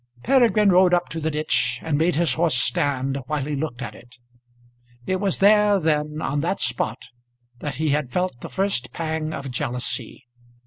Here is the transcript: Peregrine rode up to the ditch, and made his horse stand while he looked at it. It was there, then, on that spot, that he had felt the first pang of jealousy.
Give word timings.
Peregrine 0.23 0.69
rode 0.71 0.95
up 0.95 1.09
to 1.09 1.19
the 1.19 1.29
ditch, 1.29 1.79
and 1.83 1.95
made 1.95 2.15
his 2.15 2.33
horse 2.33 2.55
stand 2.55 3.19
while 3.27 3.45
he 3.45 3.55
looked 3.55 3.83
at 3.83 3.93
it. 3.93 4.15
It 5.05 5.17
was 5.17 5.37
there, 5.37 5.79
then, 5.79 6.23
on 6.23 6.39
that 6.39 6.59
spot, 6.59 7.09
that 7.59 7.75
he 7.75 7.89
had 7.89 8.11
felt 8.11 8.41
the 8.41 8.49
first 8.49 8.93
pang 8.93 9.31
of 9.31 9.51
jealousy. 9.51 10.25